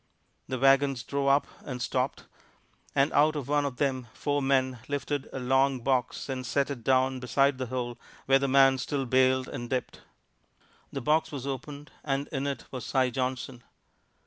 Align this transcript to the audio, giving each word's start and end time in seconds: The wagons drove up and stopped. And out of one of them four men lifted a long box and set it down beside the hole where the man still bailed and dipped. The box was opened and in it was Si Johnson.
The 0.47 0.57
wagons 0.57 1.03
drove 1.03 1.27
up 1.27 1.45
and 1.63 1.79
stopped. 1.79 2.25
And 2.95 3.13
out 3.13 3.35
of 3.35 3.47
one 3.47 3.65
of 3.65 3.77
them 3.77 4.07
four 4.15 4.41
men 4.41 4.79
lifted 4.87 5.29
a 5.31 5.37
long 5.37 5.81
box 5.81 6.27
and 6.27 6.43
set 6.43 6.71
it 6.71 6.83
down 6.83 7.19
beside 7.19 7.59
the 7.59 7.67
hole 7.67 7.99
where 8.25 8.39
the 8.39 8.47
man 8.47 8.79
still 8.79 9.05
bailed 9.05 9.47
and 9.47 9.69
dipped. 9.69 10.01
The 10.91 11.01
box 11.01 11.31
was 11.31 11.45
opened 11.45 11.91
and 12.03 12.27
in 12.29 12.47
it 12.47 12.65
was 12.71 12.83
Si 12.83 13.11
Johnson. 13.11 13.61